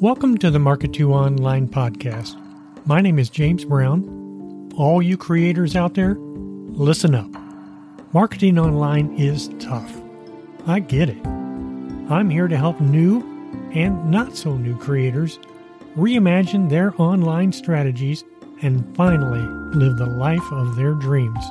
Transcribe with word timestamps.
Welcome 0.00 0.38
to 0.38 0.50
the 0.50 0.58
Market 0.58 0.94
2 0.94 1.12
Online 1.12 1.68
podcast. 1.68 2.34
My 2.86 3.02
name 3.02 3.18
is 3.18 3.28
James 3.28 3.66
Brown. 3.66 4.72
All 4.74 5.02
you 5.02 5.18
creators 5.18 5.76
out 5.76 5.92
there, 5.92 6.14
listen 6.14 7.14
up. 7.14 7.28
Marketing 8.14 8.58
online 8.58 9.14
is 9.18 9.50
tough. 9.58 9.94
I 10.66 10.80
get 10.80 11.10
it. 11.10 11.26
I'm 11.26 12.30
here 12.30 12.48
to 12.48 12.56
help 12.56 12.80
new 12.80 13.20
and 13.74 14.10
not 14.10 14.38
so 14.38 14.56
new 14.56 14.74
creators 14.78 15.38
reimagine 15.98 16.70
their 16.70 16.98
online 16.98 17.52
strategies 17.52 18.24
and 18.62 18.96
finally 18.96 19.42
live 19.78 19.98
the 19.98 20.06
life 20.06 20.50
of 20.50 20.76
their 20.76 20.94
dreams. 20.94 21.44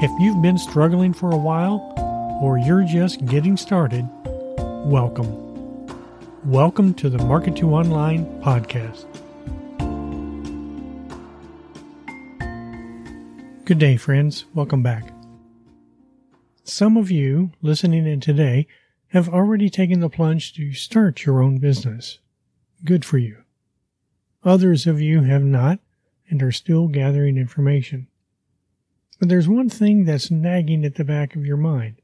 If 0.00 0.10
you've 0.18 0.40
been 0.40 0.56
struggling 0.56 1.12
for 1.12 1.32
a 1.32 1.36
while 1.36 1.92
or 2.40 2.56
you're 2.56 2.84
just 2.84 3.26
getting 3.26 3.58
started, 3.58 4.08
welcome. 4.86 5.47
Welcome 6.48 6.94
to 6.94 7.10
the 7.10 7.18
Market 7.18 7.56
to 7.56 7.74
Online 7.74 8.24
podcast. 8.40 9.04
Good 13.66 13.78
day, 13.78 13.98
friends. 13.98 14.46
Welcome 14.54 14.82
back. 14.82 15.12
Some 16.64 16.96
of 16.96 17.10
you 17.10 17.50
listening 17.60 18.06
in 18.06 18.20
today 18.20 18.66
have 19.08 19.28
already 19.28 19.68
taken 19.68 20.00
the 20.00 20.08
plunge 20.08 20.54
to 20.54 20.72
start 20.72 21.26
your 21.26 21.42
own 21.42 21.58
business. 21.58 22.18
Good 22.82 23.04
for 23.04 23.18
you. 23.18 23.44
Others 24.42 24.86
of 24.86 25.02
you 25.02 25.24
have 25.24 25.44
not 25.44 25.80
and 26.30 26.42
are 26.42 26.50
still 26.50 26.88
gathering 26.88 27.36
information. 27.36 28.06
But 29.18 29.28
there's 29.28 29.50
one 29.50 29.68
thing 29.68 30.06
that's 30.06 30.30
nagging 30.30 30.86
at 30.86 30.94
the 30.94 31.04
back 31.04 31.36
of 31.36 31.44
your 31.44 31.58
mind. 31.58 31.96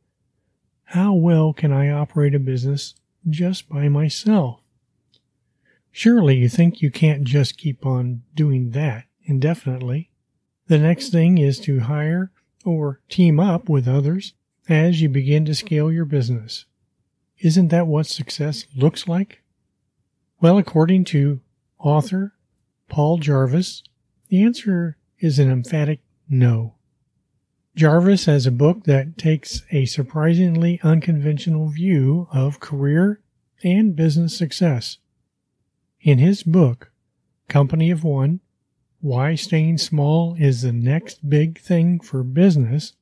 How 0.89 1.15
well 1.15 1.55
can 1.55 1.73
I 1.73 1.89
operate 1.89 2.35
a 2.35 2.39
business 2.39 2.95
just 3.29 3.69
by 3.69 3.89
myself? 3.89 4.61
Surely 5.91 6.37
you 6.37 6.49
think 6.49 6.83
you 6.83 6.91
can't 6.91 7.25
just 7.25 7.57
keep 7.57 7.87
on 7.87 8.23
doing 8.35 8.71
that 8.71 9.05
indefinitely. 9.25 10.11
The 10.67 10.79
next 10.79 11.11
thing 11.11 11.39
is 11.39 11.61
to 11.61 11.81
hire 11.81 12.33
or 12.65 13.01
team 13.09 13.39
up 13.39 13.69
with 13.69 13.87
others 13.87 14.35
as 14.69 15.03
you 15.03 15.09
begin 15.09 15.45
to 15.45 15.55
scale 15.55 15.93
your 15.93 16.05
business. 16.05 16.65
Isn't 17.39 17.69
that 17.69 17.87
what 17.87 18.07
success 18.07 18.65
looks 18.75 19.07
like? 19.07 19.43
Well, 20.41 20.59
according 20.59 21.05
to 21.07 21.41
author 21.79 22.35
Paul 22.89 23.19
Jarvis, 23.19 23.83
the 24.29 24.43
answer 24.43 24.97
is 25.19 25.39
an 25.39 25.51
emphatic 25.51 26.01
no. 26.29 26.75
Jarvis 27.77 28.27
has 28.27 28.47
a 28.47 28.53
book 28.53 28.85
that 28.85 29.19
takes 29.19 29.63
a 29.73 29.85
surprisingly 29.87 30.79
unconventional 30.85 31.69
view 31.69 32.29
of 32.33 32.61
career 32.61 33.21
and 33.65 33.97
business 33.97 34.37
success. 34.37 34.99
In 36.01 36.19
his 36.19 36.45
book, 36.45 36.93
Company 37.49 37.91
of 37.91 38.05
One 38.05 38.39
Why 39.01 39.35
Staying 39.35 39.79
Small 39.79 40.37
is 40.39 40.63
the 40.63 40.73
Next 40.73 41.29
Big 41.29 41.59
Thing 41.61 41.99
for 41.99 42.23
Business, 42.23 42.93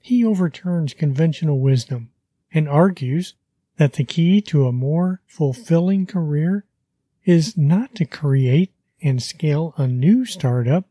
he 0.00 0.24
overturns 0.24 0.94
conventional 0.94 1.58
wisdom 1.58 2.10
and 2.54 2.68
argues 2.68 3.34
that 3.76 3.94
the 3.94 4.04
key 4.04 4.40
to 4.42 4.66
a 4.66 4.72
more 4.72 5.20
fulfilling 5.26 6.06
career 6.06 6.64
is 7.24 7.56
not 7.56 7.96
to 7.96 8.04
create 8.04 8.72
and 9.02 9.20
scale 9.20 9.74
a 9.76 9.88
new 9.88 10.24
startup, 10.24 10.84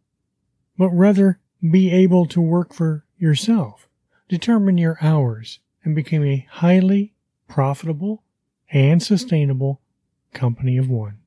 but 0.77 0.89
rather 0.89 1.38
be 1.67 1.91
able 1.91 2.25
to 2.27 2.41
work 2.41 2.73
for 2.73 3.05
yourself, 3.17 3.88
determine 4.27 4.77
your 4.77 4.97
hours, 5.02 5.59
and 5.83 5.95
become 5.95 6.23
a 6.23 6.47
highly 6.49 7.13
profitable 7.47 8.23
and 8.71 9.02
sustainable 9.02 9.81
company 10.33 10.77
of 10.77 10.89
one. 10.89 11.17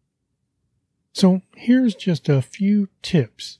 So 1.13 1.43
here's 1.55 1.95
just 1.95 2.29
a 2.29 2.41
few 2.41 2.89
tips 3.03 3.59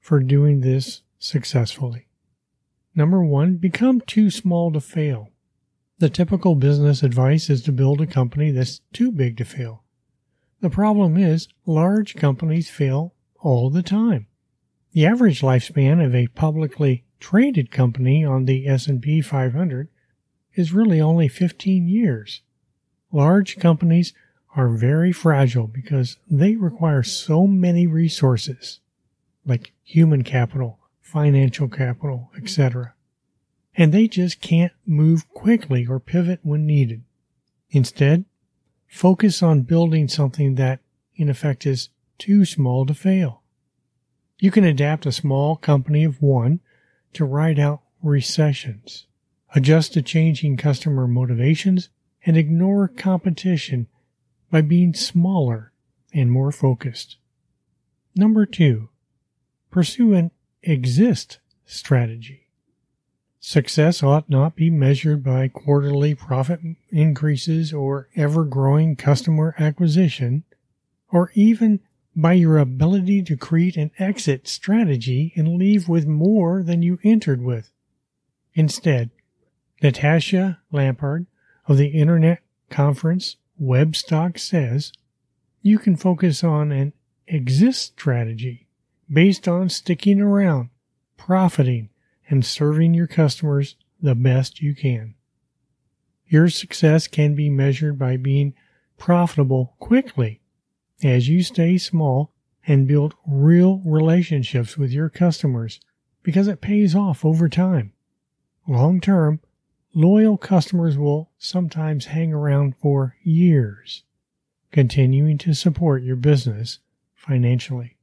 for 0.00 0.20
doing 0.20 0.60
this 0.60 1.02
successfully. 1.18 2.06
Number 2.94 3.22
one, 3.22 3.56
become 3.56 4.00
too 4.00 4.30
small 4.30 4.72
to 4.72 4.80
fail. 4.80 5.30
The 5.98 6.08
typical 6.08 6.54
business 6.54 7.02
advice 7.02 7.50
is 7.50 7.62
to 7.64 7.72
build 7.72 8.00
a 8.00 8.06
company 8.06 8.50
that's 8.52 8.80
too 8.92 9.12
big 9.12 9.36
to 9.38 9.44
fail. 9.44 9.82
The 10.60 10.70
problem 10.70 11.16
is 11.16 11.48
large 11.66 12.14
companies 12.14 12.70
fail 12.70 13.14
all 13.40 13.68
the 13.68 13.82
time. 13.82 14.27
The 14.92 15.06
average 15.06 15.42
lifespan 15.42 16.04
of 16.04 16.14
a 16.14 16.28
publicly 16.28 17.04
traded 17.20 17.70
company 17.70 18.24
on 18.24 18.46
the 18.46 18.66
S&P 18.66 19.20
500 19.20 19.88
is 20.54 20.72
really 20.72 21.00
only 21.00 21.28
15 21.28 21.86
years. 21.86 22.42
Large 23.12 23.58
companies 23.58 24.12
are 24.56 24.68
very 24.68 25.12
fragile 25.12 25.66
because 25.66 26.16
they 26.30 26.56
require 26.56 27.02
so 27.02 27.46
many 27.46 27.86
resources 27.86 28.80
like 29.46 29.72
human 29.84 30.24
capital, 30.24 30.78
financial 31.00 31.68
capital, 31.68 32.30
etc. 32.36 32.94
And 33.76 33.92
they 33.92 34.08
just 34.08 34.40
can't 34.40 34.72
move 34.86 35.28
quickly 35.30 35.86
or 35.86 36.00
pivot 36.00 36.40
when 36.42 36.66
needed. 36.66 37.02
Instead, 37.70 38.24
focus 38.86 39.42
on 39.42 39.62
building 39.62 40.08
something 40.08 40.54
that, 40.56 40.80
in 41.14 41.28
effect, 41.28 41.66
is 41.66 41.90
too 42.18 42.44
small 42.44 42.84
to 42.86 42.94
fail. 42.94 43.42
You 44.38 44.50
can 44.50 44.64
adapt 44.64 45.06
a 45.06 45.12
small 45.12 45.56
company 45.56 46.04
of 46.04 46.22
one 46.22 46.60
to 47.14 47.24
ride 47.24 47.58
out 47.58 47.82
recessions, 48.02 49.06
adjust 49.54 49.94
to 49.94 50.02
changing 50.02 50.56
customer 50.56 51.08
motivations, 51.08 51.88
and 52.24 52.36
ignore 52.36 52.88
competition 52.88 53.88
by 54.50 54.60
being 54.60 54.94
smaller 54.94 55.72
and 56.12 56.30
more 56.30 56.52
focused. 56.52 57.16
Number 58.14 58.46
two, 58.46 58.88
pursue 59.70 60.14
an 60.14 60.30
exist 60.62 61.38
strategy. 61.66 62.48
Success 63.40 64.02
ought 64.02 64.28
not 64.28 64.56
be 64.56 64.70
measured 64.70 65.22
by 65.22 65.48
quarterly 65.48 66.14
profit 66.14 66.60
increases 66.90 67.72
or 67.72 68.08
ever 68.16 68.44
growing 68.44 68.96
customer 68.96 69.54
acquisition, 69.58 70.44
or 71.10 71.30
even 71.34 71.80
by 72.18 72.32
your 72.32 72.58
ability 72.58 73.22
to 73.22 73.36
create 73.36 73.76
an 73.76 73.92
exit 73.96 74.48
strategy 74.48 75.32
and 75.36 75.56
leave 75.56 75.88
with 75.88 76.04
more 76.04 76.64
than 76.64 76.82
you 76.82 76.98
entered 77.04 77.40
with. 77.40 77.70
Instead, 78.54 79.10
Natasha 79.84 80.58
Lampard 80.72 81.26
of 81.68 81.76
the 81.76 81.86
Internet 81.86 82.40
Conference 82.70 83.36
Webstock 83.62 84.36
says 84.36 84.92
you 85.62 85.78
can 85.78 85.94
focus 85.94 86.42
on 86.42 86.72
an 86.72 86.92
exist 87.28 87.92
strategy 87.92 88.66
based 89.08 89.46
on 89.46 89.68
sticking 89.68 90.20
around, 90.20 90.70
profiting, 91.16 91.88
and 92.28 92.44
serving 92.44 92.94
your 92.94 93.06
customers 93.06 93.76
the 94.02 94.16
best 94.16 94.60
you 94.60 94.74
can. 94.74 95.14
Your 96.26 96.48
success 96.48 97.06
can 97.06 97.36
be 97.36 97.48
measured 97.48 97.96
by 97.96 98.16
being 98.16 98.54
profitable 98.98 99.76
quickly 99.78 100.37
as 101.02 101.28
you 101.28 101.42
stay 101.42 101.78
small 101.78 102.32
and 102.66 102.88
build 102.88 103.14
real 103.26 103.80
relationships 103.84 104.76
with 104.76 104.90
your 104.90 105.08
customers 105.08 105.80
because 106.22 106.48
it 106.48 106.60
pays 106.60 106.94
off 106.94 107.24
over 107.24 107.48
time. 107.48 107.92
Long 108.66 109.00
term, 109.00 109.40
loyal 109.94 110.36
customers 110.36 110.98
will 110.98 111.30
sometimes 111.38 112.06
hang 112.06 112.32
around 112.32 112.76
for 112.76 113.16
years, 113.22 114.04
continuing 114.70 115.38
to 115.38 115.54
support 115.54 116.02
your 116.02 116.16
business 116.16 116.80
financially. 117.14 117.96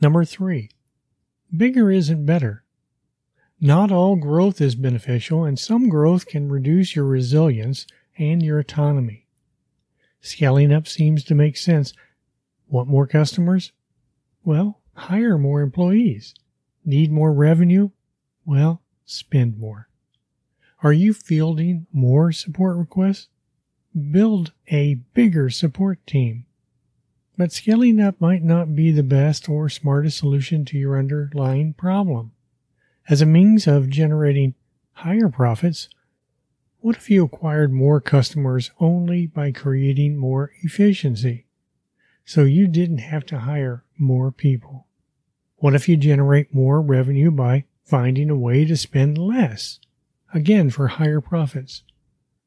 Number 0.00 0.24
three, 0.24 0.70
bigger 1.54 1.90
isn't 1.90 2.24
better. 2.24 2.64
Not 3.60 3.92
all 3.92 4.16
growth 4.16 4.60
is 4.60 4.74
beneficial, 4.74 5.44
and 5.44 5.58
some 5.58 5.88
growth 5.88 6.26
can 6.26 6.50
reduce 6.50 6.96
your 6.96 7.04
resilience 7.04 7.86
and 8.18 8.42
your 8.42 8.58
autonomy. 8.58 9.26
Scaling 10.20 10.72
up 10.72 10.88
seems 10.88 11.22
to 11.24 11.34
make 11.34 11.56
sense. 11.56 11.92
Want 12.74 12.88
more 12.88 13.06
customers? 13.06 13.70
Well, 14.42 14.80
hire 14.94 15.38
more 15.38 15.60
employees. 15.60 16.34
Need 16.84 17.12
more 17.12 17.32
revenue? 17.32 17.90
Well, 18.44 18.82
spend 19.04 19.58
more. 19.58 19.88
Are 20.82 20.92
you 20.92 21.12
fielding 21.12 21.86
more 21.92 22.32
support 22.32 22.76
requests? 22.76 23.28
Build 24.10 24.50
a 24.72 24.94
bigger 25.14 25.50
support 25.50 26.04
team. 26.04 26.46
But 27.36 27.52
scaling 27.52 28.00
up 28.00 28.20
might 28.20 28.42
not 28.42 28.74
be 28.74 28.90
the 28.90 29.04
best 29.04 29.48
or 29.48 29.68
smartest 29.68 30.18
solution 30.18 30.64
to 30.64 30.76
your 30.76 30.98
underlying 30.98 31.74
problem. 31.74 32.32
As 33.08 33.22
a 33.22 33.26
means 33.26 33.68
of 33.68 33.88
generating 33.88 34.54
higher 34.94 35.28
profits, 35.28 35.88
what 36.80 36.96
if 36.96 37.08
you 37.08 37.24
acquired 37.24 37.72
more 37.72 38.00
customers 38.00 38.72
only 38.80 39.28
by 39.28 39.52
creating 39.52 40.16
more 40.16 40.50
efficiency? 40.62 41.46
So 42.24 42.44
you 42.44 42.66
didn't 42.66 42.98
have 42.98 43.26
to 43.26 43.40
hire 43.40 43.84
more 43.98 44.32
people. 44.32 44.86
What 45.56 45.74
if 45.74 45.88
you 45.88 45.96
generate 45.96 46.54
more 46.54 46.80
revenue 46.80 47.30
by 47.30 47.64
finding 47.84 48.30
a 48.30 48.36
way 48.36 48.64
to 48.64 48.76
spend 48.76 49.18
less? 49.18 49.78
again 50.34 50.68
for 50.68 50.88
higher 50.88 51.20
profits? 51.20 51.82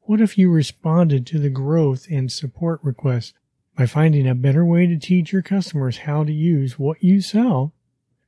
What 0.02 0.20
if 0.20 0.38
you 0.38 0.50
responded 0.50 1.26
to 1.26 1.38
the 1.38 1.50
growth 1.50 2.06
and 2.10 2.30
support 2.30 2.80
requests 2.84 3.32
by 3.76 3.86
finding 3.86 4.28
a 4.28 4.34
better 4.34 4.64
way 4.64 4.86
to 4.86 4.98
teach 4.98 5.32
your 5.32 5.42
customers 5.42 5.98
how 5.98 6.24
to 6.24 6.32
use 6.32 6.78
what 6.78 7.02
you 7.02 7.20
sell 7.20 7.72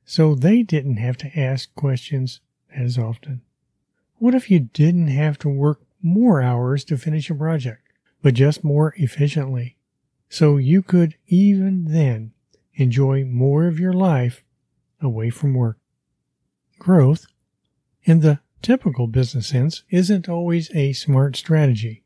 so 0.03 0.35
they 0.35 0.63
didn't 0.63 0.97
have 0.97 1.17
to 1.17 1.39
ask 1.39 1.73
questions 1.75 2.41
as 2.75 2.97
often. 2.97 3.41
What 4.17 4.35
if 4.35 4.51
you 4.51 4.59
didn't 4.59 5.07
have 5.07 5.37
to 5.39 5.49
work 5.49 5.81
more 6.01 6.41
hours 6.41 6.83
to 6.85 6.97
finish 6.97 7.29
a 7.29 7.35
project, 7.35 7.81
but 8.21 8.33
just 8.33 8.63
more 8.63 8.93
efficiently? 8.97 9.77
So 10.31 10.55
you 10.55 10.81
could 10.81 11.15
even 11.27 11.91
then 11.91 12.31
enjoy 12.75 13.25
more 13.25 13.67
of 13.67 13.81
your 13.81 13.91
life 13.91 14.45
away 15.01 15.29
from 15.29 15.53
work. 15.53 15.77
Growth, 16.79 17.25
in 18.03 18.21
the 18.21 18.39
typical 18.61 19.07
business 19.07 19.47
sense, 19.47 19.83
isn't 19.89 20.29
always 20.29 20.71
a 20.73 20.93
smart 20.93 21.35
strategy 21.35 22.03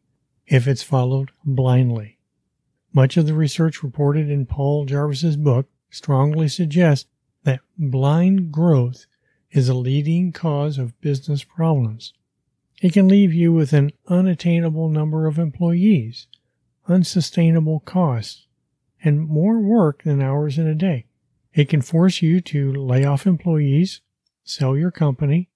if 0.48 0.68
it's 0.68 0.82
followed 0.82 1.30
blindly. 1.44 2.18
Much 2.92 3.16
of 3.16 3.28
the 3.28 3.36
research 3.36 3.84
reported 3.84 4.28
in 4.28 4.48
Paul 4.48 4.86
Jarvis's 4.86 5.38
book 5.38 5.68
strongly 5.92 6.48
suggests 6.48 7.08
that 7.44 7.62
blind 7.78 8.52
growth 8.52 9.06
is 9.52 9.70
a 9.70 9.76
leading 9.76 10.32
cause 10.32 10.80
of 10.80 11.00
business 11.00 11.44
problems. 11.44 12.12
It 12.82 12.92
can 12.92 13.08
leave 13.08 13.36
you 13.36 13.54
with 13.54 13.72
an 13.72 13.92
unattainable 14.08 14.90
number 14.90 15.28
of 15.28 15.38
employees, 15.38 16.26
unsustainable 16.88 17.82
costs, 17.82 18.48
and 19.04 19.20
more 19.20 19.60
work 19.60 20.04
than 20.04 20.22
hours 20.22 20.58
in 20.58 20.68
a 20.68 20.76
day. 20.76 21.06
It 21.54 21.70
can 21.70 21.82
force 21.82 22.22
you 22.22 22.42
to 22.42 22.74
lay 22.74 23.06
off 23.06 23.26
employees, 23.26 24.02
sell 24.44 24.76
your 24.76 24.92
company 24.92 25.50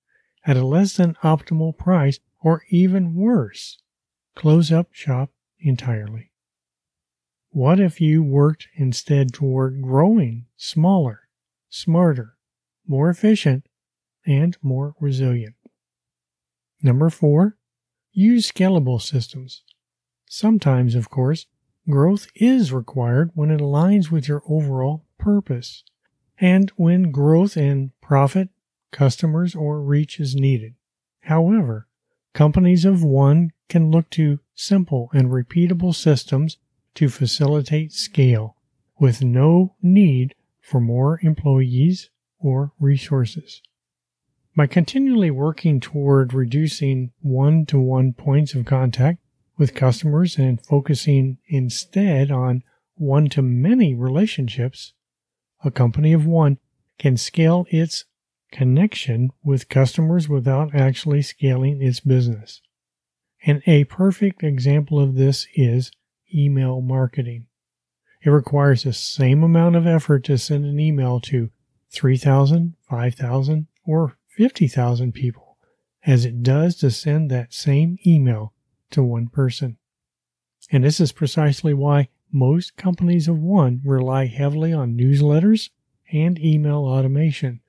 at 0.45 0.57
a 0.57 0.65
less 0.65 0.95
than 0.95 1.15
optimal 1.23 1.77
price, 1.77 2.19
or 2.41 2.63
even 2.69 3.15
worse, 3.15 3.79
close 4.35 4.71
up 4.71 4.93
shop 4.93 5.31
entirely. 5.59 6.31
What 7.51 7.79
if 7.79 7.99
you 7.99 8.23
worked 8.23 8.67
instead 8.75 9.33
toward 9.33 9.81
growing 9.81 10.45
smaller, 10.55 11.27
smarter, 11.69 12.35
more 12.87 13.09
efficient, 13.09 13.67
and 14.25 14.55
more 14.61 14.95
resilient? 14.99 15.55
Number 16.81 17.09
four, 17.09 17.57
use 18.11 18.49
scalable 18.49 19.01
systems. 19.01 19.63
Sometimes, 20.31 20.93
of 20.93 21.09
course, 21.09 21.47
growth 21.89 22.27
is 22.35 22.71
required 22.71 23.31
when 23.33 23.49
it 23.49 23.61
aligns 23.61 24.11
with 24.11 24.27
your 24.27 24.43
overall 24.47 25.03
purpose 25.17 25.83
and 26.39 26.69
when 26.75 27.09
growth 27.09 27.57
in 27.57 27.93
profit, 27.99 28.49
customers, 28.91 29.55
or 29.55 29.81
reach 29.81 30.19
is 30.19 30.35
needed. 30.35 30.75
However, 31.21 31.87
companies 32.33 32.85
of 32.85 33.03
one 33.03 33.53
can 33.69 33.89
look 33.89 34.11
to 34.11 34.39
simple 34.53 35.09
and 35.13 35.29
repeatable 35.31 35.95
systems 35.95 36.57
to 36.93 37.09
facilitate 37.09 37.91
scale 37.91 38.55
with 38.99 39.23
no 39.23 39.75
need 39.81 40.35
for 40.61 40.79
more 40.79 41.19
employees 41.23 42.11
or 42.37 42.71
resources. 42.79 43.63
By 44.55 44.67
continually 44.67 45.31
working 45.31 45.79
toward 45.79 46.35
reducing 46.35 47.13
one 47.19 47.65
to 47.65 47.79
one 47.79 48.13
points 48.13 48.53
of 48.53 48.65
contact 48.65 49.17
with 49.59 49.75
customers 49.75 50.37
and 50.37 50.65
focusing 50.65 51.37
instead 51.47 52.31
on 52.31 52.63
one 52.95 53.27
to 53.27 53.41
many 53.41 53.93
relationships, 53.93 54.93
a 55.63 55.69
company 55.69 56.13
of 56.13 56.25
one 56.25 56.57
can 56.97 57.17
scale 57.17 57.67
its 57.69 58.05
connection 58.51 59.29
with 59.43 59.69
customers 59.69 60.29
without 60.29 60.73
actually 60.73 61.21
scaling 61.21 61.81
its 61.81 61.99
business. 61.99 62.61
And 63.45 63.61
a 63.67 63.83
perfect 63.83 64.43
example 64.43 64.99
of 64.99 65.15
this 65.15 65.45
is 65.53 65.91
email 66.33 66.81
marketing. 66.81 67.47
It 68.21 68.29
requires 68.29 68.83
the 68.83 68.93
same 68.93 69.43
amount 69.43 69.75
of 69.75 69.85
effort 69.85 70.23
to 70.25 70.37
send 70.37 70.65
an 70.65 70.79
email 70.79 71.19
to 71.21 71.51
3,000, 71.91 72.75
5,000, 72.89 73.67
or 73.85 74.17
50,000 74.37 75.11
people 75.13 75.57
as 76.05 76.23
it 76.23 76.43
does 76.43 76.77
to 76.77 76.89
send 76.91 77.29
that 77.29 77.53
same 77.53 77.97
email 78.05 78.53
to 78.91 79.03
one 79.03 79.27
person. 79.27 79.77
And 80.71 80.83
this 80.83 80.99
is 80.99 81.11
precisely 81.11 81.73
why 81.73 82.09
most 82.31 82.75
companies 82.75 83.27
of 83.27 83.39
one 83.39 83.81
rely 83.83 84.27
heavily 84.27 84.71
on 84.71 84.97
newsletters 84.97 85.69
and 86.11 86.39
email 86.39 86.85
automation. 86.85 87.61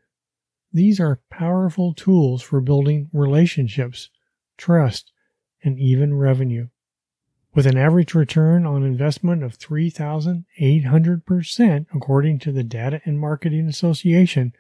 These 0.73 1.01
are 1.01 1.21
powerful 1.31 1.95
tools 1.95 2.43
for 2.43 2.61
building 2.61 3.09
relationships, 3.13 4.11
trust, 4.57 5.13
and 5.63 5.79
even 5.79 6.15
revenue. 6.15 6.69
With 7.53 7.67
an 7.67 7.77
average 7.77 8.15
return 8.15 8.65
on 8.65 8.85
investment 8.85 9.43
of 9.43 9.59
3,800% 9.59 11.87
according 11.93 12.39
to 12.39 12.53
the 12.53 12.63
Data 12.63 13.01
and 13.05 13.19
Marketing 13.19 13.67
Association, 13.67 14.53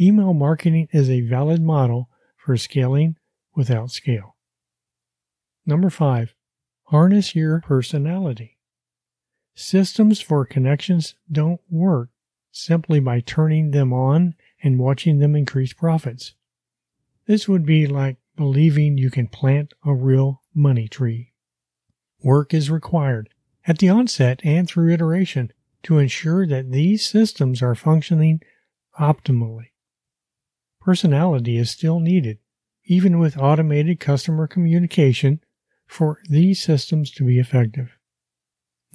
email 0.00 0.32
marketing 0.32 0.86
is 0.92 1.10
a 1.10 1.22
valid 1.22 1.60
model 1.60 2.08
for 2.36 2.56
scaling 2.56 3.16
without 3.56 3.90
scale. 3.90 4.33
Number 5.66 5.90
five, 5.90 6.34
harness 6.84 7.34
your 7.34 7.60
personality. 7.60 8.58
Systems 9.54 10.20
for 10.20 10.44
connections 10.44 11.14
don't 11.30 11.60
work 11.70 12.10
simply 12.50 13.00
by 13.00 13.20
turning 13.20 13.70
them 13.70 13.92
on 13.92 14.34
and 14.62 14.78
watching 14.78 15.18
them 15.18 15.34
increase 15.34 15.72
profits. 15.72 16.34
This 17.26 17.48
would 17.48 17.64
be 17.64 17.86
like 17.86 18.16
believing 18.36 18.98
you 18.98 19.10
can 19.10 19.26
plant 19.26 19.72
a 19.84 19.94
real 19.94 20.42
money 20.54 20.88
tree. 20.88 21.32
Work 22.22 22.52
is 22.52 22.70
required 22.70 23.28
at 23.66 23.78
the 23.78 23.88
onset 23.88 24.40
and 24.44 24.68
through 24.68 24.92
iteration 24.92 25.52
to 25.84 25.98
ensure 25.98 26.46
that 26.46 26.72
these 26.72 27.06
systems 27.06 27.62
are 27.62 27.74
functioning 27.74 28.40
optimally. 28.98 29.68
Personality 30.80 31.56
is 31.56 31.70
still 31.70 32.00
needed, 32.00 32.38
even 32.84 33.18
with 33.18 33.38
automated 33.38 34.00
customer 34.00 34.46
communication, 34.46 35.40
for 35.86 36.18
these 36.28 36.62
systems 36.62 37.10
to 37.12 37.24
be 37.24 37.38
effective. 37.38 37.96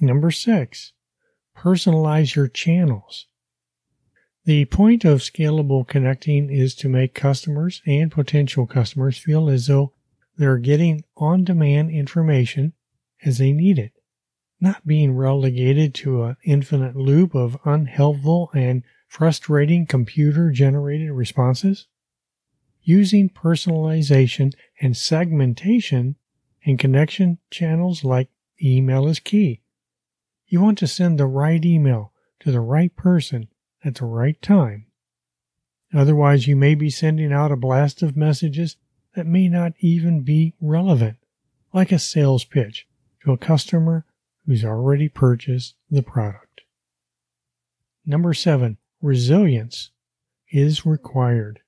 Number 0.00 0.30
six, 0.30 0.92
personalize 1.56 2.34
your 2.34 2.48
channels. 2.48 3.26
The 4.44 4.64
point 4.64 5.04
of 5.04 5.20
scalable 5.20 5.86
connecting 5.86 6.50
is 6.50 6.74
to 6.76 6.88
make 6.88 7.14
customers 7.14 7.82
and 7.86 8.10
potential 8.10 8.66
customers 8.66 9.18
feel 9.18 9.50
as 9.50 9.66
though 9.66 9.92
they're 10.38 10.58
getting 10.58 11.04
on 11.16 11.44
demand 11.44 11.90
information 11.90 12.72
as 13.22 13.36
they 13.36 13.52
need 13.52 13.78
it, 13.78 13.92
not 14.58 14.86
being 14.86 15.12
relegated 15.12 15.94
to 15.96 16.22
an 16.24 16.36
infinite 16.42 16.96
loop 16.96 17.34
of 17.34 17.58
unhelpful 17.66 18.50
and 18.54 18.82
frustrating 19.06 19.84
computer 19.84 20.50
generated 20.50 21.10
responses. 21.10 21.86
Using 22.82 23.28
personalization 23.28 24.54
and 24.80 24.96
segmentation 24.96 26.16
in 26.62 26.76
connection 26.76 27.38
channels 27.50 28.04
like 28.04 28.28
email 28.62 29.08
is 29.08 29.20
key. 29.20 29.60
You 30.46 30.60
want 30.60 30.78
to 30.78 30.86
send 30.86 31.18
the 31.18 31.26
right 31.26 31.64
email 31.64 32.12
to 32.40 32.50
the 32.50 32.60
right 32.60 32.94
person 32.96 33.48
at 33.84 33.96
the 33.96 34.04
right 34.04 34.40
time. 34.42 34.86
Otherwise, 35.94 36.46
you 36.46 36.56
may 36.56 36.74
be 36.74 36.90
sending 36.90 37.32
out 37.32 37.52
a 37.52 37.56
blast 37.56 38.02
of 38.02 38.16
messages 38.16 38.76
that 39.14 39.26
may 39.26 39.48
not 39.48 39.72
even 39.80 40.20
be 40.20 40.54
relevant, 40.60 41.16
like 41.72 41.90
a 41.90 41.98
sales 41.98 42.44
pitch 42.44 42.86
to 43.24 43.32
a 43.32 43.38
customer 43.38 44.04
who's 44.46 44.64
already 44.64 45.08
purchased 45.08 45.74
the 45.90 46.02
product. 46.02 46.62
Number 48.06 48.34
seven, 48.34 48.78
resilience 49.02 49.90
is 50.50 50.86
required. 50.86 51.60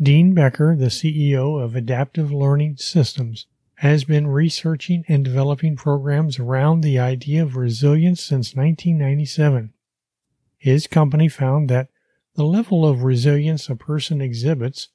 Dean 0.00 0.34
Becker, 0.34 0.74
the 0.76 0.86
CEO 0.86 1.62
of 1.62 1.76
Adaptive 1.76 2.32
Learning 2.32 2.76
Systems, 2.76 3.46
has 3.82 4.04
been 4.04 4.28
researching 4.28 5.04
and 5.08 5.24
developing 5.24 5.74
programs 5.74 6.38
around 6.38 6.82
the 6.82 7.00
idea 7.00 7.42
of 7.42 7.56
resilience 7.56 8.20
since 8.20 8.54
1997. 8.54 9.72
His 10.56 10.86
company 10.86 11.28
found 11.28 11.68
that 11.68 11.88
the 12.36 12.44
level 12.44 12.86
of 12.86 13.02
resilience 13.02 13.68
a 13.68 13.74
person 13.74 14.20
exhibits 14.20 14.90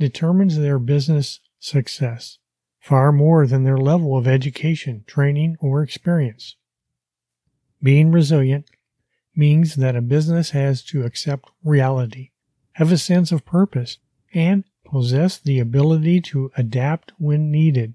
determines 0.00 0.58
their 0.58 0.80
business 0.80 1.38
success 1.60 2.38
far 2.80 3.12
more 3.12 3.46
than 3.46 3.62
their 3.62 3.78
level 3.78 4.18
of 4.18 4.26
education, 4.26 5.04
training, 5.06 5.56
or 5.60 5.80
experience. 5.80 6.56
Being 7.80 8.10
resilient 8.10 8.68
means 9.36 9.76
that 9.76 9.94
a 9.94 10.02
business 10.02 10.50
has 10.50 10.82
to 10.86 11.04
accept 11.04 11.48
reality, 11.62 12.30
have 12.72 12.90
a 12.90 12.98
sense 12.98 13.30
of 13.30 13.46
purpose, 13.46 13.98
and 14.34 14.64
possess 14.84 15.38
the 15.38 15.60
ability 15.60 16.20
to 16.22 16.50
adapt 16.56 17.12
when 17.18 17.52
needed. 17.52 17.94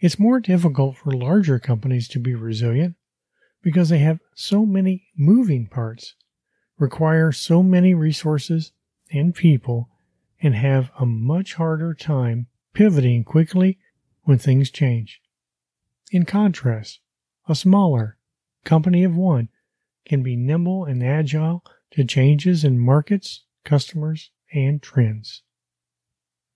It's 0.00 0.18
more 0.18 0.40
difficult 0.40 0.96
for 0.96 1.12
larger 1.12 1.58
companies 1.58 2.08
to 2.08 2.18
be 2.18 2.34
resilient 2.34 2.96
because 3.62 3.90
they 3.90 3.98
have 3.98 4.20
so 4.34 4.64
many 4.64 5.08
moving 5.14 5.66
parts, 5.66 6.14
require 6.78 7.32
so 7.32 7.62
many 7.62 7.92
resources 7.92 8.72
and 9.12 9.34
people, 9.34 9.90
and 10.40 10.54
have 10.54 10.90
a 10.98 11.04
much 11.04 11.54
harder 11.54 11.92
time 11.92 12.46
pivoting 12.72 13.24
quickly 13.24 13.78
when 14.22 14.38
things 14.38 14.70
change. 14.70 15.20
In 16.10 16.24
contrast, 16.24 17.00
a 17.46 17.54
smaller, 17.54 18.16
company 18.64 19.04
of 19.04 19.14
one 19.14 19.50
can 20.06 20.22
be 20.22 20.34
nimble 20.34 20.86
and 20.86 21.04
agile 21.04 21.62
to 21.90 22.04
changes 22.04 22.64
in 22.64 22.78
markets, 22.78 23.44
customers, 23.64 24.30
and 24.50 24.80
trends. 24.80 25.42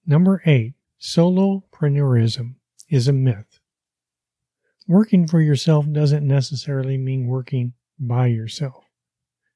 Number 0.06 0.40
eight, 0.46 0.74
solopreneurism 0.98 2.54
is 2.94 3.08
a 3.08 3.12
myth. 3.12 3.58
Working 4.86 5.26
for 5.26 5.40
yourself 5.40 5.84
doesn't 5.90 6.24
necessarily 6.24 6.96
mean 6.96 7.26
working 7.26 7.72
by 7.98 8.28
yourself. 8.28 8.84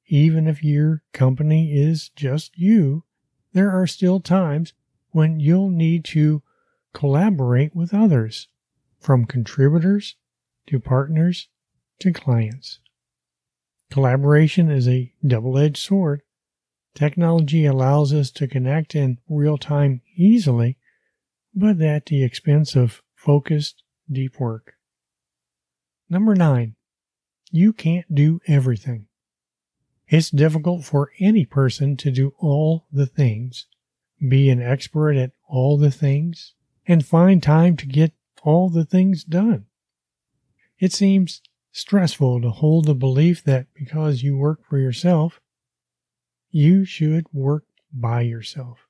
Even 0.08 0.48
if 0.48 0.64
your 0.64 1.04
company 1.12 1.72
is 1.72 2.08
just 2.08 2.58
you, 2.58 3.04
there 3.52 3.70
are 3.70 3.86
still 3.86 4.18
times 4.18 4.72
when 5.10 5.38
you'll 5.38 5.70
need 5.70 6.04
to 6.06 6.42
collaborate 6.92 7.76
with 7.76 7.94
others, 7.94 8.48
from 8.98 9.24
contributors 9.24 10.16
to 10.66 10.80
partners 10.80 11.48
to 12.00 12.12
clients. 12.12 12.80
Collaboration 13.88 14.68
is 14.68 14.88
a 14.88 15.12
double 15.24 15.56
edged 15.56 15.76
sword. 15.76 16.22
Technology 16.94 17.66
allows 17.66 18.12
us 18.12 18.32
to 18.32 18.48
connect 18.48 18.96
in 18.96 19.18
real 19.28 19.58
time 19.58 20.00
easily, 20.16 20.76
but 21.54 21.80
at 21.80 22.06
the 22.06 22.24
expense 22.24 22.74
of 22.74 23.00
focused, 23.18 23.82
deep 24.10 24.38
work. 24.38 24.74
Number 26.08 26.36
nine, 26.36 26.76
you 27.50 27.72
can't 27.72 28.14
do 28.14 28.40
everything. 28.46 29.06
It's 30.06 30.30
difficult 30.30 30.84
for 30.84 31.10
any 31.18 31.44
person 31.44 31.96
to 31.98 32.10
do 32.10 32.32
all 32.38 32.86
the 32.92 33.06
things, 33.06 33.66
be 34.26 34.48
an 34.48 34.62
expert 34.62 35.16
at 35.16 35.32
all 35.48 35.76
the 35.76 35.90
things, 35.90 36.54
and 36.86 37.04
find 37.04 37.42
time 37.42 37.76
to 37.78 37.86
get 37.86 38.12
all 38.42 38.70
the 38.70 38.84
things 38.84 39.24
done. 39.24 39.66
It 40.78 40.92
seems 40.92 41.42
stressful 41.72 42.40
to 42.42 42.50
hold 42.50 42.86
the 42.86 42.94
belief 42.94 43.42
that 43.44 43.66
because 43.74 44.22
you 44.22 44.36
work 44.36 44.60
for 44.64 44.78
yourself, 44.78 45.40
you 46.50 46.84
should 46.84 47.26
work 47.32 47.64
by 47.92 48.20
yourself. 48.20 48.86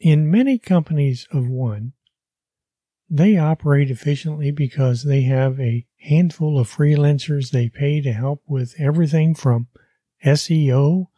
In 0.00 0.30
many 0.30 0.58
companies 0.58 1.28
of 1.30 1.48
one, 1.48 1.92
they 3.10 3.36
operate 3.36 3.90
efficiently 3.90 4.52
because 4.52 5.02
they 5.02 5.22
have 5.22 5.58
a 5.58 5.84
handful 5.98 6.58
of 6.58 6.70
freelancers 6.70 7.50
they 7.50 7.68
pay 7.68 8.00
to 8.00 8.12
help 8.12 8.40
with 8.46 8.74
everything 8.78 9.34
from 9.34 9.66
SEO 10.24 11.08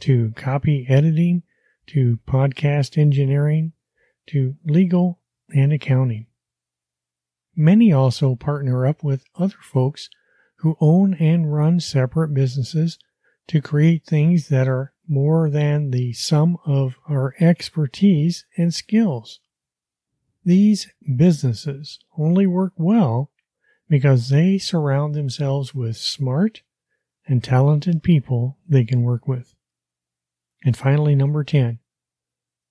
to 0.00 0.32
copy 0.34 0.84
editing 0.88 1.44
to 1.86 2.18
podcast 2.26 2.98
engineering 2.98 3.72
to 4.26 4.56
legal 4.64 5.20
and 5.54 5.72
accounting. 5.72 6.26
Many 7.54 7.92
also 7.92 8.34
partner 8.34 8.86
up 8.86 9.02
with 9.04 9.24
other 9.36 9.56
folks 9.62 10.10
who 10.56 10.76
own 10.80 11.14
and 11.14 11.52
run 11.52 11.78
separate 11.78 12.34
businesses 12.34 12.98
to 13.46 13.60
create 13.60 14.04
things 14.04 14.48
that 14.48 14.68
are 14.68 14.92
more 15.08 15.48
than 15.48 15.90
the 15.90 16.12
sum 16.12 16.58
of 16.66 16.96
our 17.08 17.34
expertise 17.40 18.44
and 18.56 18.74
skills. 18.74 19.40
These 20.44 20.88
businesses 21.16 21.98
only 22.16 22.46
work 22.46 22.72
well 22.76 23.30
because 23.88 24.28
they 24.28 24.58
surround 24.58 25.14
themselves 25.14 25.74
with 25.74 25.96
smart 25.96 26.62
and 27.26 27.42
talented 27.42 28.02
people 28.02 28.58
they 28.68 28.84
can 28.84 29.02
work 29.02 29.28
with. 29.28 29.54
And 30.64 30.76
finally, 30.76 31.14
number 31.14 31.44
10, 31.44 31.78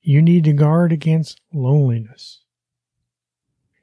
you 0.02 0.22
need 0.22 0.44
to 0.46 0.54
guard 0.54 0.92
against 0.92 1.42
loneliness. 1.54 2.44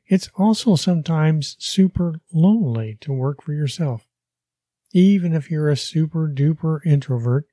It's 0.07 0.29
also 0.37 0.77
sometimes 0.77 1.57
super 1.59 2.21
lonely 2.33 2.99
to 3.01 3.13
work 3.13 3.43
for 3.43 3.53
yourself. 3.53 4.07
Even 4.93 5.33
if 5.33 5.51
you're 5.51 5.71
a 5.71 5.77
super 5.77 6.29
duper 6.29 6.81
introvert, 6.85 7.47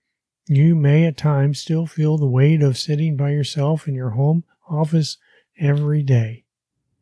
you 0.48 0.76
may 0.76 1.06
at 1.06 1.18
times 1.18 1.60
still 1.60 1.86
feel 1.86 2.18
the 2.18 2.28
weight 2.28 2.62
of 2.62 2.78
sitting 2.78 3.16
by 3.16 3.32
yourself 3.32 3.88
in 3.88 3.96
your 3.96 4.12
home 4.12 4.44
office 4.70 5.18
every 5.62 6.04
day. 6.04 6.44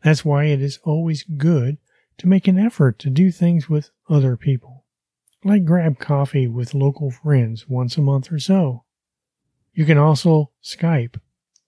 That's 0.03 0.23
why 0.23 0.45
it 0.45 0.61
is 0.61 0.79
always 0.83 1.23
good 1.23 1.77
to 2.19 2.27
make 2.27 2.47
an 2.47 2.59
effort 2.59 2.99
to 2.99 3.09
do 3.09 3.31
things 3.31 3.69
with 3.69 3.89
other 4.09 4.37
people, 4.37 4.85
like 5.43 5.65
grab 5.65 5.97
coffee 5.97 6.47
with 6.47 6.75
local 6.75 7.09
friends 7.09 7.67
once 7.67 7.97
a 7.97 8.01
month 8.01 8.31
or 8.31 8.39
so. 8.39 8.83
You 9.73 9.85
can 9.85 9.97
also 9.97 10.51
Skype 10.63 11.15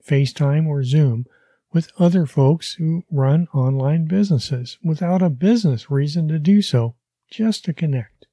FaceTime, 0.03 0.67
or 0.67 0.83
Zoom 0.83 1.25
with 1.71 1.91
other 1.98 2.25
folks 2.25 2.74
who 2.74 3.03
run 3.10 3.48
online 3.53 4.05
businesses 4.05 4.77
without 4.83 5.21
a 5.21 5.29
business 5.29 5.89
reason 5.89 6.27
to 6.27 6.39
do 6.39 6.62
so, 6.62 6.95
just 7.29 7.63
to 7.65 7.74
connect. 7.74 8.25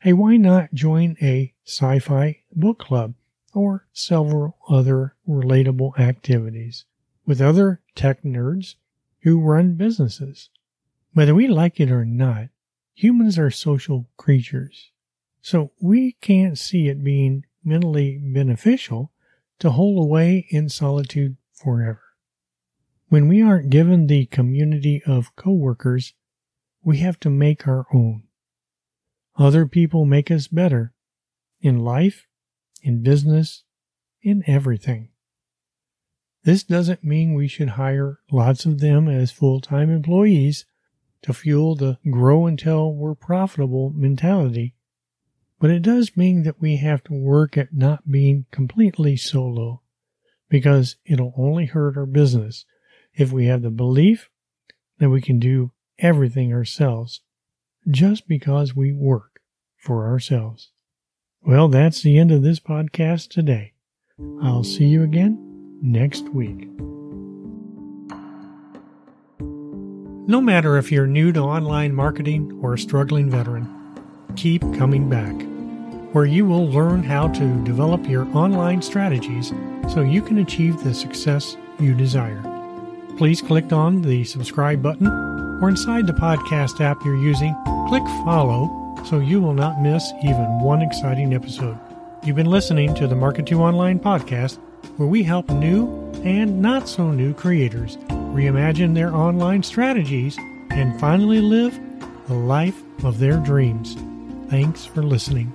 Hey, 0.00 0.12
why 0.12 0.36
not 0.36 0.74
join 0.74 1.16
a 1.20 1.54
sci 1.64 1.98
fi 2.00 2.40
book 2.52 2.78
club 2.78 3.14
or 3.54 3.86
several 3.92 4.56
other 4.68 5.14
relatable 5.28 5.98
activities 5.98 6.84
with 7.28 7.42
other 7.42 7.82
tech 7.94 8.22
nerds 8.22 8.76
who 9.20 9.38
run 9.38 9.74
businesses? 9.74 10.48
Whether 11.12 11.34
we 11.34 11.46
like 11.46 11.78
it 11.78 11.90
or 11.90 12.06
not, 12.06 12.48
humans 12.94 13.38
are 13.38 13.50
social 13.50 14.08
creatures. 14.16 14.92
So 15.42 15.72
we 15.78 16.12
can't 16.22 16.56
see 16.56 16.88
it 16.88 17.04
being 17.04 17.44
mentally 17.62 18.16
beneficial 18.16 19.12
to 19.58 19.72
hole 19.72 20.02
away 20.02 20.46
in 20.48 20.70
solitude 20.70 21.36
forever. 21.52 22.02
When 23.08 23.28
we 23.28 23.42
aren't 23.42 23.68
given 23.68 24.06
the 24.06 24.24
community 24.26 25.02
of 25.06 25.36
coworkers, 25.36 26.14
we 26.82 26.98
have 26.98 27.20
to 27.20 27.30
make 27.30 27.68
our 27.68 27.86
own. 27.92 28.22
Other 29.36 29.66
people 29.66 30.06
make 30.06 30.30
us 30.30 30.48
better 30.48 30.94
in 31.60 31.78
life, 31.78 32.26
in 32.82 33.02
business, 33.02 33.64
in 34.22 34.44
everything. 34.46 35.10
This 36.44 36.62
doesn't 36.62 37.04
mean 37.04 37.34
we 37.34 37.48
should 37.48 37.70
hire 37.70 38.20
lots 38.30 38.64
of 38.64 38.80
them 38.80 39.08
as 39.08 39.30
full 39.30 39.60
time 39.60 39.90
employees 39.90 40.64
to 41.22 41.32
fuel 41.32 41.74
the 41.74 41.98
grow 42.10 42.46
until 42.46 42.94
we're 42.94 43.14
profitable 43.14 43.90
mentality 43.90 44.74
but 45.60 45.70
it 45.70 45.82
does 45.82 46.16
mean 46.16 46.44
that 46.44 46.60
we 46.60 46.76
have 46.76 47.02
to 47.04 47.12
work 47.12 47.56
at 47.56 47.74
not 47.74 48.10
being 48.10 48.46
completely 48.50 49.16
solo 49.16 49.82
because 50.48 50.96
it'll 51.04 51.34
only 51.36 51.66
hurt 51.66 51.96
our 51.96 52.06
business 52.06 52.64
if 53.14 53.32
we 53.32 53.46
have 53.46 53.62
the 53.62 53.70
belief 53.70 54.30
that 54.98 55.10
we 55.10 55.20
can 55.20 55.38
do 55.38 55.72
everything 55.98 56.52
ourselves 56.52 57.22
just 57.90 58.28
because 58.28 58.76
we 58.76 58.92
work 58.92 59.40
for 59.76 60.06
ourselves. 60.06 60.70
Well, 61.42 61.68
that's 61.68 62.02
the 62.02 62.18
end 62.18 62.30
of 62.30 62.42
this 62.42 62.60
podcast 62.60 63.30
today. 63.30 63.72
I'll 64.42 64.64
see 64.64 64.86
you 64.86 65.02
again 65.02 65.47
next 65.82 66.28
week. 66.30 66.68
No 70.28 70.40
matter 70.40 70.76
if 70.76 70.92
you're 70.92 71.06
new 71.06 71.32
to 71.32 71.40
online 71.40 71.94
marketing 71.94 72.58
or 72.62 72.74
a 72.74 72.78
struggling 72.78 73.30
veteran, 73.30 73.66
keep 74.36 74.60
coming 74.76 75.08
back, 75.08 75.34
where 76.12 76.26
you 76.26 76.44
will 76.44 76.68
learn 76.68 77.02
how 77.02 77.28
to 77.28 77.64
develop 77.64 78.06
your 78.06 78.26
online 78.36 78.82
strategies 78.82 79.52
so 79.88 80.02
you 80.02 80.20
can 80.20 80.38
achieve 80.38 80.82
the 80.82 80.92
success 80.92 81.56
you 81.80 81.94
desire. 81.94 82.42
Please 83.16 83.40
click 83.40 83.72
on 83.72 84.02
the 84.02 84.24
subscribe 84.24 84.82
button 84.82 85.06
or 85.62 85.68
inside 85.68 86.06
the 86.06 86.12
podcast 86.12 86.80
app 86.80 87.04
you're 87.04 87.16
using, 87.16 87.54
click 87.88 88.04
follow 88.24 88.68
so 89.06 89.18
you 89.18 89.40
will 89.40 89.54
not 89.54 89.80
miss 89.80 90.12
even 90.22 90.60
one 90.60 90.82
exciting 90.82 91.32
episode. 91.32 91.78
You've 92.22 92.36
been 92.36 92.46
listening 92.50 92.94
to 92.96 93.06
the 93.06 93.14
Market 93.14 93.46
2 93.46 93.62
Online 93.62 93.98
podcast, 93.98 94.58
where 94.98 95.08
we 95.08 95.22
help 95.22 95.48
new 95.48 95.86
and 96.24 96.60
not 96.60 96.88
so 96.88 97.10
new 97.10 97.32
creators 97.32 97.96
reimagine 98.34 98.94
their 98.94 99.14
online 99.14 99.62
strategies 99.62 100.36
and 100.70 100.98
finally 101.00 101.40
live 101.40 101.78
the 102.26 102.34
life 102.34 102.82
of 103.04 103.18
their 103.18 103.36
dreams. 103.38 103.96
Thanks 104.50 104.84
for 104.84 105.02
listening. 105.02 105.52